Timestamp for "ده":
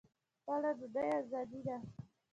1.67-1.77